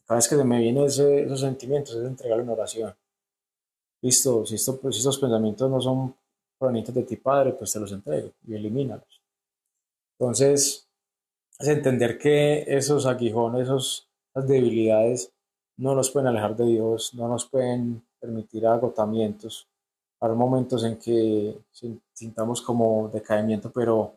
[0.05, 2.93] Cada vez que me vienen esos sentimientos, es entregarlo en oración.
[4.01, 6.13] Listo, si, esto, pues, estos pensamientos no son
[6.59, 9.23] provenientes de ti, Padre, pues te los entrego y elimínalos.
[10.19, 10.89] Entonces,
[11.57, 15.33] es entender que esos aguijones, esos, esas debilidades,
[15.77, 19.69] no nos pueden alejar de Dios, no nos pueden permitir agotamientos.
[20.23, 21.59] Hay momentos en que
[22.13, 24.15] sintamos como decaimiento, pero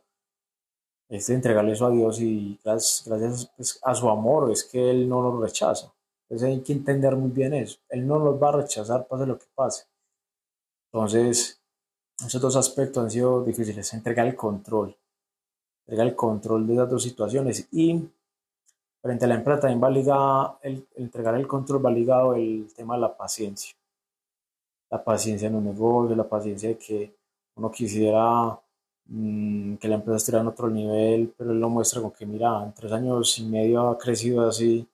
[1.09, 4.91] es de entregarle eso a Dios y gracias, gracias pues, a su amor es que
[4.91, 5.91] Él no nos rechaza.
[6.29, 7.79] Entonces hay que entender muy bien eso.
[7.89, 9.85] Él no nos va a rechazar, pase lo que pase.
[10.91, 11.59] Entonces,
[12.23, 13.91] esos dos aspectos han sido difíciles.
[13.93, 14.95] Entregar el control.
[15.87, 17.67] Entregar el control de esas dos situaciones.
[17.71, 18.07] Y
[19.01, 22.93] frente a la empresa también va ligado, el, entregar el control va ligado el tema
[22.93, 23.75] de la paciencia.
[24.95, 27.13] La paciencia en un negocio, la paciencia de que
[27.57, 28.57] uno quisiera
[29.07, 32.63] mm, que la empresa estuviera en otro nivel, pero él lo muestra con que, mira,
[32.63, 34.87] en tres años y medio ha crecido así,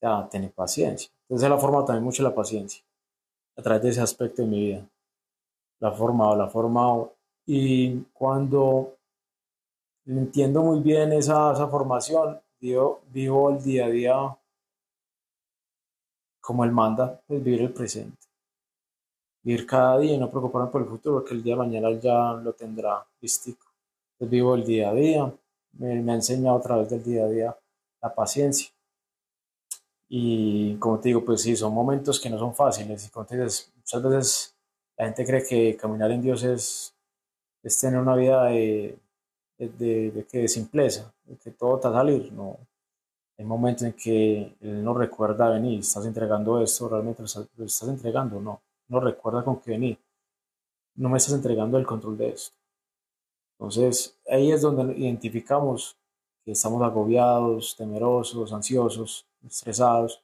[0.00, 1.10] ya, tiene paciencia.
[1.22, 2.84] Entonces él ha formado también mucho la paciencia
[3.56, 4.88] a través de ese aspecto de mi vida.
[5.80, 7.14] La ha formado, la ha formado.
[7.46, 8.94] Y cuando
[10.06, 14.38] entiendo muy bien esa, esa formación, vivo, vivo el día a día
[16.40, 18.25] como él manda, es vivir el presente
[19.46, 22.32] vivir cada día y no preocuparme por el futuro, porque el día de mañana ya
[22.32, 23.68] lo tendrá listico.
[24.14, 25.32] Entonces vivo el día a día,
[25.74, 27.56] me, ha enseñado a través del día a día
[28.02, 28.70] la paciencia.
[30.08, 33.06] Y como te digo, pues sí, son momentos que no son fáciles.
[33.06, 34.56] Y como te dices, muchas veces
[34.96, 36.96] la gente cree que caminar en Dios es,
[37.62, 38.98] es tener una vida de,
[39.58, 39.68] de,
[40.10, 42.32] de, de simpleza, de que todo te va a salir.
[42.32, 42.58] No,
[43.38, 48.40] hay momentos en que Él nos recuerda venir, estás entregando esto, realmente lo estás entregando,
[48.40, 49.98] no no recuerda con qué venir.
[50.94, 52.56] No me estás entregando el control de esto.
[53.58, 55.96] Entonces, ahí es donde identificamos
[56.44, 60.22] que estamos agobiados, temerosos, ansiosos, estresados,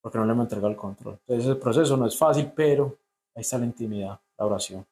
[0.00, 1.18] porque no le hemos entregado el control.
[1.26, 2.96] Entonces, el proceso no es fácil, pero
[3.34, 4.86] ahí está la intimidad, la oración.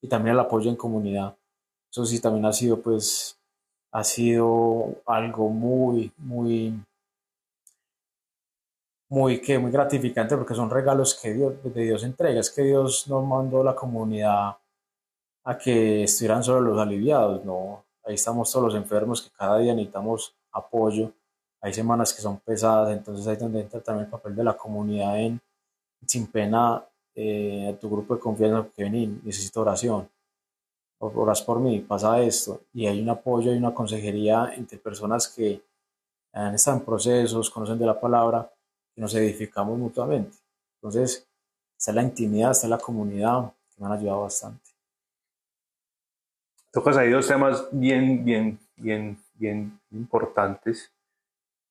[0.00, 1.36] Y también el apoyo en comunidad.
[1.90, 3.38] Eso sí, también ha sido, pues,
[3.92, 6.74] ha sido algo muy, muy
[9.10, 12.40] muy, que, muy gratificante porque son regalos que Dios, de Dios entrega.
[12.40, 14.56] Es que Dios no mandó a la comunidad
[15.44, 17.84] a que estuvieran solo los aliviados, no.
[18.04, 21.12] Ahí estamos todos los enfermos que cada día necesitamos apoyo.
[21.60, 24.56] Hay semanas que son pesadas, entonces ahí es donde entra también el papel de la
[24.56, 25.40] comunidad en,
[26.06, 30.08] sin pena, eh, a tu grupo de confianza que ven necesito oración.
[31.00, 32.62] Oras por mí, pasa esto.
[32.72, 35.62] Y hay un apoyo, hay una consejería entre personas que
[36.32, 38.50] están en procesos, conocen de la palabra
[39.00, 40.36] nos edificamos mutuamente.
[40.76, 41.26] Entonces,
[41.76, 44.70] está la intimidad, está la comunidad, que me han ayudado bastante.
[46.70, 50.92] Tocas ahí dos temas bien, bien, bien, bien importantes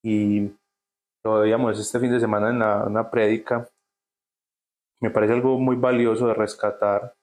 [0.03, 0.51] y
[1.23, 3.69] lo veíamos este fin de semana en una prédica.
[4.99, 7.15] Me parece algo muy valioso de rescatar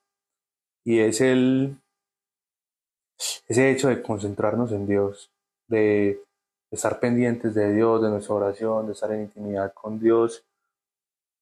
[0.84, 1.76] y es el
[3.48, 5.30] ese hecho de concentrarnos en Dios,
[5.68, 6.22] de
[6.70, 10.44] estar pendientes de Dios, de nuestra oración, de estar en intimidad con Dios.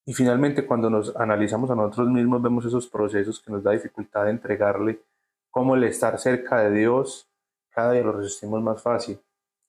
[0.06, 4.24] Y finalmente cuando nos analizamos a nosotros mismos vemos esos procesos que nos da dificultad
[4.24, 5.00] de entregarle,
[5.50, 7.28] como el estar cerca de Dios,
[7.70, 9.18] cada día lo resistimos más fácil,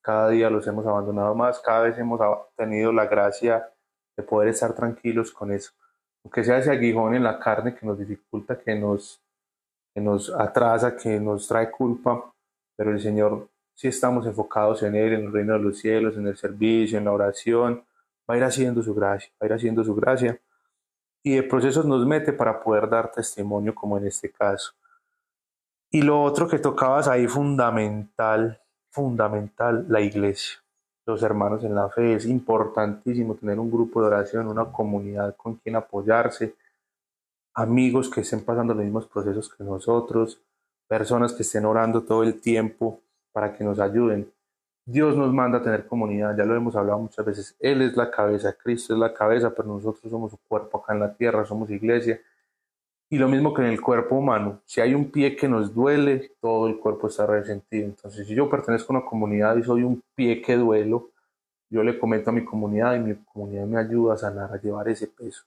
[0.01, 2.19] cada día los hemos abandonado más, cada vez hemos
[2.55, 3.69] tenido la gracia
[4.17, 5.71] de poder estar tranquilos con eso.
[6.23, 9.21] Aunque sea ese aguijón en la carne que nos dificulta, que nos,
[9.93, 12.33] que nos atrasa, que nos trae culpa,
[12.75, 16.27] pero el Señor si estamos enfocados en Él, en el reino de los cielos, en
[16.27, 17.83] el servicio, en la oración,
[18.27, 20.39] va a ir haciendo su gracia, va a ir haciendo su gracia.
[21.21, 24.73] Y el proceso nos mete para poder dar testimonio, como en este caso.
[25.91, 30.57] Y lo otro que tocabas ahí, fundamental, fundamental, la iglesia,
[31.05, 32.13] los hermanos en la fe.
[32.13, 36.55] Es importantísimo tener un grupo de oración, una comunidad con quien apoyarse,
[37.53, 40.39] amigos que estén pasando los mismos procesos que nosotros,
[40.87, 43.01] personas que estén orando todo el tiempo
[43.35, 44.31] para que nos ayuden.
[44.85, 47.55] Dios nos manda a tener comunidad, ya lo hemos hablado muchas veces.
[47.59, 51.01] Él es la cabeza, Cristo es la cabeza, pero nosotros somos su cuerpo acá en
[51.01, 52.21] la tierra, somos iglesia.
[53.09, 56.31] Y lo mismo que en el cuerpo humano, si hay un pie que nos duele,
[56.39, 57.87] todo el cuerpo está resentido.
[57.87, 61.09] Entonces, si yo pertenezco a una comunidad y soy un pie que duelo,
[61.69, 64.87] yo le comento a mi comunidad y mi comunidad me ayuda a sanar, a llevar
[64.87, 65.43] ese peso.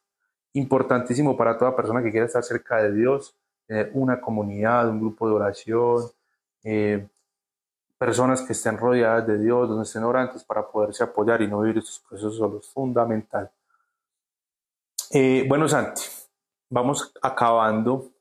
[0.53, 3.35] Importantísimo para toda persona que quiera estar cerca de Dios,
[3.67, 6.03] tener una comunidad, un grupo de oración,
[6.65, 7.07] eh,
[7.99, 11.79] personas que estén rodeadas de Dios, donde estén orantes para poderse apoyar y no vivir
[11.79, 13.51] estos procesos solos, fundamental.
[15.11, 16.03] Eh, bueno, Santi,
[16.71, 18.13] vamos acabando,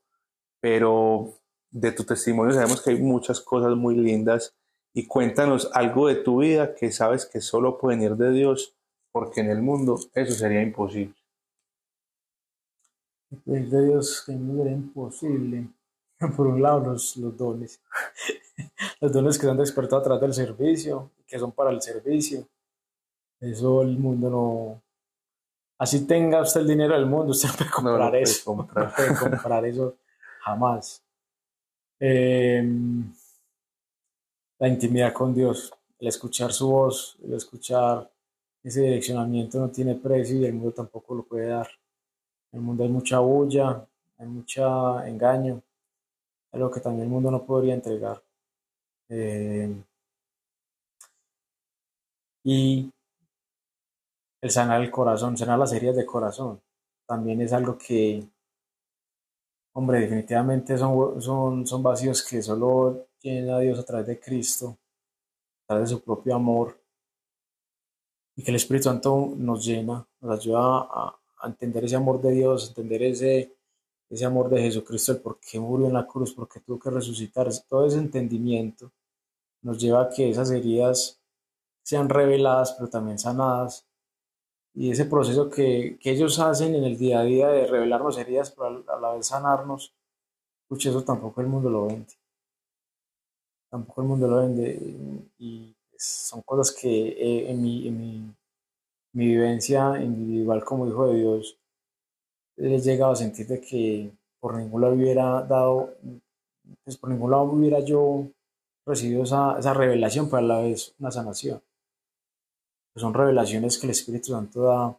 [0.60, 1.32] pero
[1.70, 4.54] de tu testimonio sabemos que hay muchas cosas muy lindas
[4.92, 8.74] y cuéntanos algo de tu vida que sabes que solo puede venir de Dios,
[9.12, 11.14] porque en el mundo eso sería imposible.
[13.44, 15.68] de Dios que no imposible.
[16.36, 17.80] Por un lado, los, los dones.
[19.00, 22.46] los dones que se han despertado a través del servicio, que son para el servicio.
[23.40, 24.82] Eso el mundo no.
[25.78, 28.54] Así tenga usted el dinero del mundo, usted no puede comprar eso.
[28.56, 29.96] No puede comprar eso
[30.40, 31.02] jamás.
[32.00, 33.12] Em,
[34.58, 38.10] la intimidad con Dios, el escuchar su voz, el escuchar
[38.62, 41.68] ese direccionamiento no tiene precio y el mundo tampoco lo puede dar.
[42.52, 43.86] En el mundo hay mucha bulla,
[44.18, 45.62] hay mucho engaño,
[46.52, 48.22] algo que también el mundo no podría entregar.
[49.10, 49.74] Eh,
[52.44, 52.90] y
[54.40, 56.60] el sanar el corazón, sanar las heridas de corazón,
[57.06, 58.26] también es algo que,
[59.74, 64.78] hombre, definitivamente son, son, son vacíos que solo llena Dios a través de Cristo,
[65.64, 66.78] a través de su propio amor,
[68.36, 72.68] y que el Espíritu Santo nos llena, nos ayuda a, entender ese amor de Dios,
[72.68, 73.54] entender ese,
[74.10, 76.90] ese amor de Jesucristo, el por qué murió en la cruz, por qué tuvo que
[76.90, 78.90] resucitar, todo ese entendimiento
[79.62, 81.20] nos lleva a que esas heridas
[81.82, 83.86] sean reveladas, pero también sanadas.
[84.74, 88.50] Y ese proceso que, que ellos hacen en el día a día de revelarnos heridas,
[88.50, 89.94] pero a la vez sanarnos,
[90.62, 92.14] escuche, eso tampoco el mundo lo vende.
[93.70, 94.78] Tampoco el mundo lo vende.
[95.38, 98.34] Y son cosas que eh, en, mi, en mi,
[99.14, 101.58] mi vivencia individual como hijo de Dios,
[102.56, 105.94] he llegado a sentir de que por ningún lado hubiera dado,
[106.84, 108.28] pues por ningún lado hubiera yo
[108.88, 111.62] recibido esa, esa revelación, pero a la vez una sanación.
[112.92, 114.98] Pues son revelaciones que el Espíritu Santo da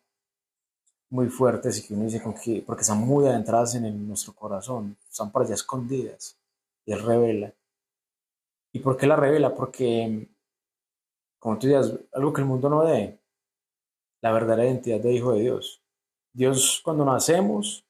[1.10, 4.96] muy fuertes y que uno dice con que, porque están muy adentradas en nuestro corazón,
[5.10, 6.38] están por allá escondidas
[6.86, 7.54] y Él revela.
[8.72, 9.54] ¿Y por qué la revela?
[9.56, 10.30] Porque,
[11.40, 13.20] como tú dices, algo que el mundo no ve,
[14.22, 15.82] la verdadera identidad de hijo de Dios.
[16.32, 17.84] Dios cuando nacemos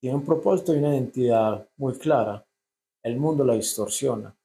[0.00, 2.46] tiene un propósito y una identidad muy clara.
[3.02, 4.36] El mundo la distorsiona.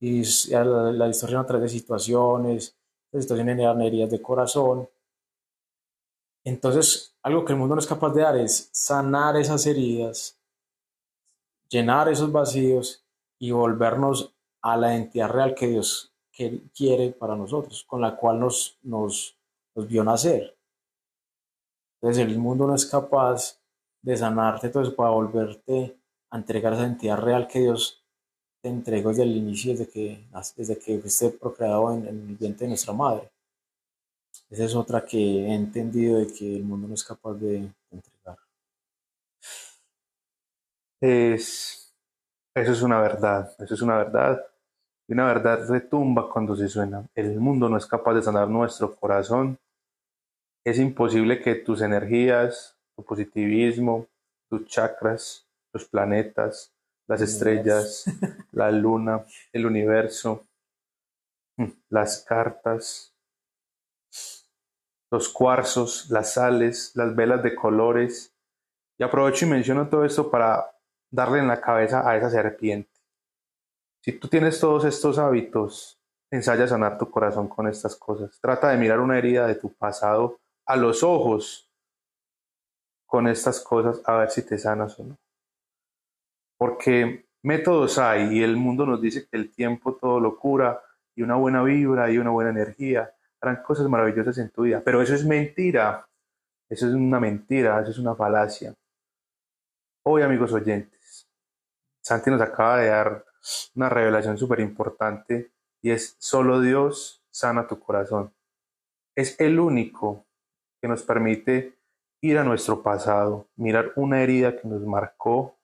[0.00, 2.76] Y la, distorsiona a través de situaciones,
[3.10, 4.88] de situaciones generan heridas de corazón.
[6.44, 10.38] Entonces, algo que el mundo no es capaz de dar es sanar esas heridas,
[11.68, 13.04] llenar esos vacíos
[13.38, 14.32] y volvernos
[14.62, 16.12] a la identidad real que Dios
[16.74, 19.36] quiere para nosotros, con la cual nos, nos,
[19.74, 20.56] nos vio nacer.
[22.00, 23.58] Entonces el mundo no es capaz
[24.02, 25.98] de sanarte eso para volverte
[26.30, 27.97] a entregar esa identidad real que Dios
[28.68, 30.24] te entregó desde el inicio, desde que,
[30.56, 33.30] desde que fuiste procreado en, el vientre de nuestra madre.
[34.50, 38.38] Esa es otra que he entendido de que el mundo no es capaz de, entregar.
[41.00, 41.94] Es,
[42.54, 44.44] eso es una verdad, eso es una verdad.
[45.06, 47.06] Y una verdad retumba cuando se suena.
[47.14, 49.58] El mundo no es capaz de sanar nuestro corazón
[50.68, 54.06] es imposible que tus energías, tu positivismo,
[54.50, 56.74] tus chakras, los planetas,
[57.08, 58.04] las estrellas,
[58.52, 60.46] la luna, el universo,
[61.56, 63.14] mm, las cartas,
[65.10, 68.34] los cuarzos, las sales, las velas de colores.
[68.98, 70.70] Y aprovecho y menciono todo esto para
[71.10, 72.90] darle en la cabeza a esa serpiente.
[74.02, 75.98] Si tú tienes todos estos hábitos,
[76.30, 78.38] ensaya a sanar tu corazón con estas cosas.
[78.40, 81.70] Trata de mirar una herida de tu pasado a los ojos
[83.06, 85.18] con estas cosas a ver si te sanas o no.
[86.58, 90.82] Porque métodos hay y el mundo nos dice que el tiempo todo lo cura
[91.14, 94.82] y una buena vibra y una buena energía harán cosas maravillosas en tu vida.
[94.84, 96.08] Pero eso es mentira.
[96.68, 98.74] Eso es una mentira, eso es una falacia.
[100.04, 101.26] Hoy, amigos oyentes,
[102.02, 103.24] Santi nos acaba de dar
[103.74, 108.34] una revelación súper importante y es solo Dios sana tu corazón.
[109.14, 110.26] Es el único
[110.80, 111.78] que nos permite
[112.20, 115.57] ir a nuestro pasado, mirar una herida que nos marcó,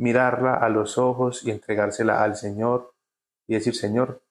[0.00, 2.94] mirarla a los ojos y entregársela al Señor
[3.46, 4.22] y decir, Señor,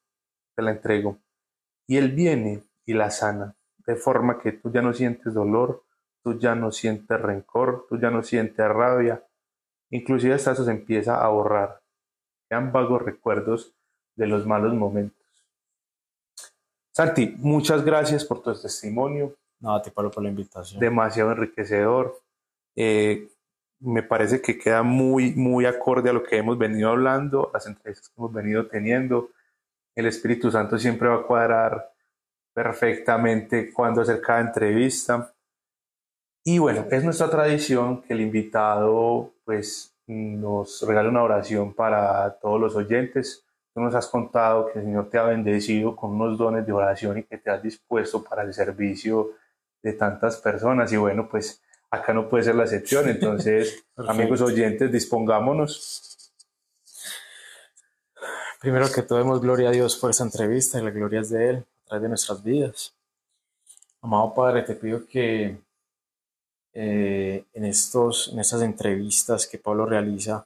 [0.55, 1.19] te la entrego.
[1.87, 3.55] Y Él viene y la sana,
[3.85, 5.83] de forma que tú ya no sientes dolor,
[6.23, 9.23] tú ya no sientes rencor, tú ya no sientes rabia,
[9.91, 11.81] inclusive hasta eso se empieza a borrar.
[12.49, 13.75] Quedan vagos recuerdos
[14.15, 15.23] de los malos momentos.
[16.91, 19.35] Santi, muchas gracias por tu testimonio.
[19.59, 20.79] No, te paro por la invitación.
[20.79, 22.19] Demasiado enriquecedor.
[22.75, 23.29] Eh,
[23.79, 28.09] me parece que queda muy, muy acorde a lo que hemos venido hablando, las entrevistas
[28.09, 29.29] que hemos venido teniendo.
[29.95, 31.91] El Espíritu Santo siempre va a cuadrar
[32.53, 35.33] perfectamente cuando hacer cada entrevista.
[36.43, 42.59] Y bueno, es nuestra tradición que el invitado pues nos regale una oración para todos
[42.59, 43.45] los oyentes.
[43.73, 47.19] Tú nos has contado que el Señor te ha bendecido con unos dones de oración
[47.19, 49.31] y que te has dispuesto para el servicio
[49.81, 50.91] de tantas personas.
[50.91, 53.09] Y bueno, pues acá no puede ser la excepción.
[53.09, 56.33] Entonces, amigos oyentes, dispongámonos.
[58.59, 61.49] Primero que todo, demos gloria a Dios por esta entrevista y la gloria es de
[61.49, 62.93] Él a través de nuestras vidas.
[64.01, 65.57] Amado Padre, te pido que
[66.73, 70.45] eh, en, estos, en estas entrevistas que Pablo realiza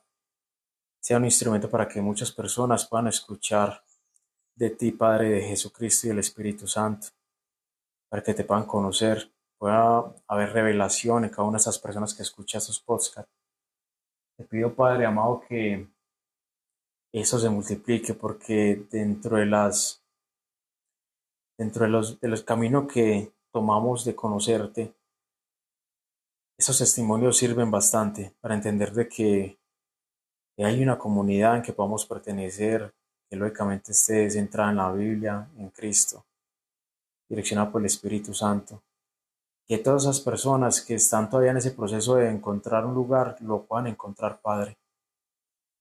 [0.99, 3.83] sea un instrumento para que muchas personas puedan escuchar
[4.55, 7.07] de ti, Padre, de Jesucristo y del Espíritu Santo,
[8.07, 12.23] para que te puedan conocer, pueda haber revelación en cada una de estas personas que
[12.23, 13.31] escuchan estos podcasts.
[14.37, 15.87] Te pido, Padre amado, que
[17.13, 20.03] eso se multiplique, porque dentro de las
[21.57, 24.93] dentro de los, de los caminos que tomamos de conocerte,
[26.57, 29.59] esos testimonios sirven bastante para entender de que
[30.57, 32.93] hay una comunidad en que podamos pertenecer,
[33.29, 36.25] que lógicamente esté centrada en la Biblia, en Cristo,
[37.27, 38.81] direccionada por el Espíritu Santo.
[39.67, 43.63] Que todas esas personas que están todavía en ese proceso de encontrar un lugar lo
[43.63, 44.77] puedan encontrar, Padre.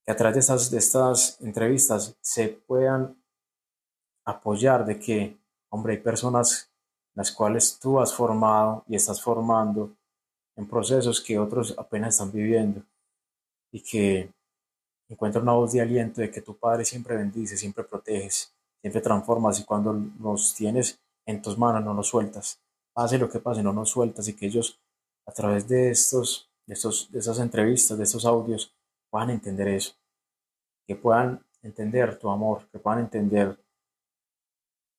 [0.04, 3.16] Que a través de estas, de estas entrevistas se puedan
[4.24, 5.38] apoyar de que,
[5.70, 6.70] hombre, hay personas
[7.14, 9.94] las cuales tú has formado y estás formando
[10.56, 12.82] en procesos que otros apenas están viviendo
[13.70, 14.30] y que
[15.08, 19.60] encuentra una voz de aliento de que tu Padre siempre bendice, siempre proteges, siempre transformas
[19.60, 22.60] y cuando nos tienes en tus manos no nos sueltas.
[22.92, 24.80] Pase lo que pase, no nos sueltas y que ellos
[25.26, 28.74] a través de estos, de estos, de esas entrevistas, de estos audios,
[29.10, 29.94] puedan entender eso,
[30.86, 33.58] que puedan entender tu amor, que puedan entender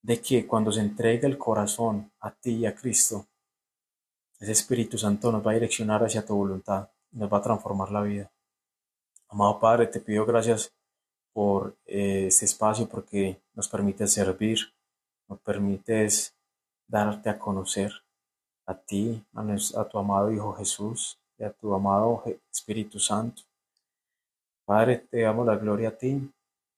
[0.01, 3.27] de que cuando se entrega el corazón a ti y a Cristo,
[4.39, 7.91] ese Espíritu Santo nos va a direccionar hacia tu voluntad y nos va a transformar
[7.91, 8.31] la vida.
[9.29, 10.73] Amado Padre, te pido gracias
[11.31, 14.59] por eh, este espacio porque nos permite servir,
[15.27, 16.35] nos permites
[16.87, 17.91] darte a conocer
[18.65, 23.43] a ti, a, tu amado Hijo Jesús y a tu amado Espíritu Santo.
[24.65, 26.31] Padre, te damos la gloria a ti.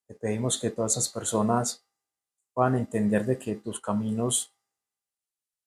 [0.06, 1.84] Te pedimos que todas esas personas
[2.52, 4.52] puedan entender de que tus caminos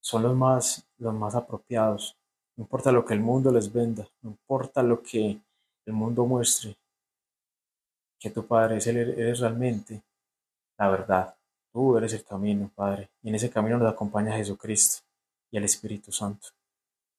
[0.01, 2.17] son los más, los más apropiados.
[2.55, 5.41] No importa lo que el mundo les venda, no importa lo que
[5.85, 6.77] el mundo muestre,
[8.19, 10.03] que tu Padre es, eres realmente
[10.77, 11.38] la verdad.
[11.71, 15.03] Tú eres el camino, Padre, y en ese camino nos acompaña Jesucristo
[15.51, 16.47] y el Espíritu Santo.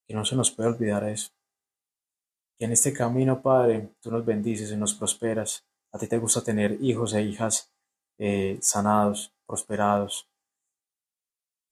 [0.07, 1.31] Que no se nos puede olvidar eso.
[2.59, 5.65] Que en este camino, Padre, tú nos bendices y nos prosperas.
[5.93, 7.71] A ti te gusta tener hijos e hijas
[8.19, 10.29] eh, sanados, prosperados,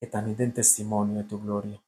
[0.00, 1.82] que también den testimonio de tu gloria,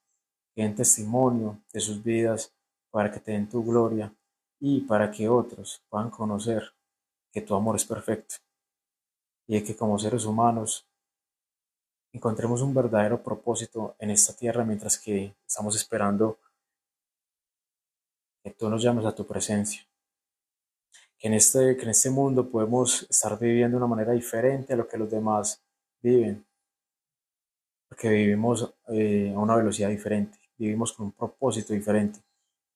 [0.54, 2.52] que den testimonio de sus vidas
[2.90, 4.12] para que te den tu gloria
[4.58, 6.74] y para que otros puedan conocer
[7.32, 8.36] que tu amor es perfecto
[9.52, 10.86] y que como seres humanos
[12.12, 16.38] encontremos un verdadero propósito en esta tierra mientras que estamos esperando
[18.44, 19.84] que tú nos llames a tu presencia.
[21.18, 24.76] Que en este, que en este mundo podemos estar viviendo de una manera diferente a
[24.76, 25.60] lo que los demás
[26.00, 26.46] viven.
[27.88, 32.20] Porque vivimos eh, a una velocidad diferente, vivimos con un propósito diferente,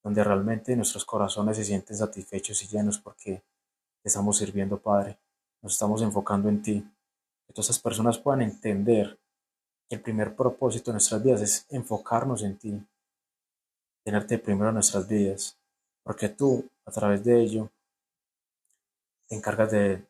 [0.02, 3.44] donde realmente nuestros corazones se sienten satisfechos y llenos porque
[4.02, 5.18] estamos sirviendo, Padre,
[5.64, 6.82] nos estamos enfocando en ti,
[7.46, 9.18] que todas esas personas puedan entender
[9.88, 12.86] que el primer propósito de nuestras vidas es enfocarnos en ti,
[14.04, 15.58] tenerte primero en nuestras vidas,
[16.02, 17.70] porque tú, a través de ello,
[19.26, 20.06] te encargas de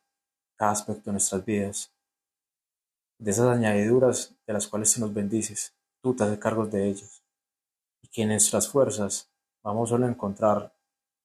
[0.56, 1.92] cada aspecto de nuestras vidas
[3.20, 7.22] de esas añadiduras de las cuales se nos bendices, tú te haces cargo de ellos,
[8.02, 9.30] y que en nuestras fuerzas
[9.62, 10.74] vamos a encontrar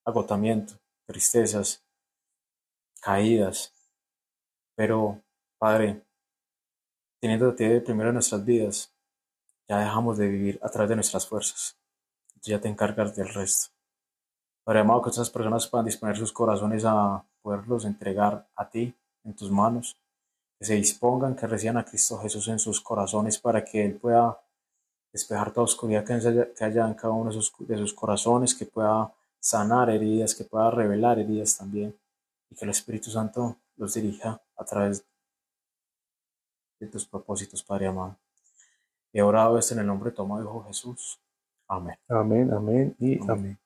[0.05, 0.75] agotamiento,
[1.07, 1.83] tristezas,
[3.01, 3.73] caídas,
[4.79, 5.21] pero
[5.57, 6.05] Padre,
[7.19, 8.89] teniendo ti primero en nuestras vidas,
[9.67, 11.77] ya dejamos de vivir a través de nuestras fuerzas,
[12.41, 13.73] ya te encargas del resto.
[14.63, 19.35] Padre amado, que estas personas puedan disponer sus corazones a poderlos entregar a ti en
[19.35, 19.97] tus manos
[20.57, 24.39] que se dispongan, que reciban a Cristo Jesús en sus corazones para que Él pueda
[25.11, 28.55] despejar toda oscuridad que haya, que haya en cada uno de sus, de sus corazones,
[28.55, 31.93] que pueda sanar heridas, que pueda revelar heridas también,
[32.49, 35.05] y que el Espíritu Santo los dirija a través
[36.79, 38.17] de tus propósitos, Padre amado.
[39.13, 41.19] He orado esto en el nombre de tu Hijo Jesús.
[41.67, 41.97] Amén.
[42.09, 43.57] Amén, amén y amén.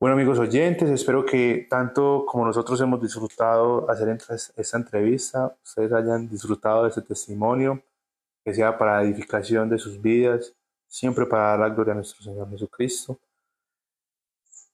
[0.00, 4.16] Bueno amigos oyentes, espero que tanto como nosotros hemos disfrutado hacer
[4.56, 7.82] esta entrevista, ustedes hayan disfrutado de este testimonio,
[8.44, 10.54] que sea para la edificación de sus vidas,
[10.86, 13.18] siempre para dar la gloria a nuestro Señor Jesucristo.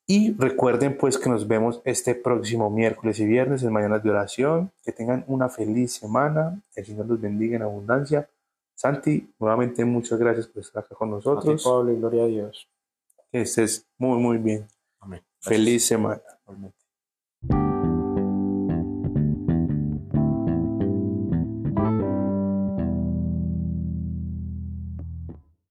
[0.06, 4.70] Y recuerden pues que nos vemos este próximo miércoles y viernes en Mañanas de Oración.
[4.84, 6.60] Que tengan una feliz semana.
[6.76, 8.28] El Señor los bendiga en abundancia.
[8.74, 11.64] Santi, nuevamente muchas gracias por estar acá con nosotros.
[11.64, 12.68] Pablo, y gloria a Dios.
[13.30, 14.66] Que estés muy, muy bien.
[15.00, 15.22] Amén.
[15.40, 16.20] Feliz semana.
[16.42, 16.83] Igualmente.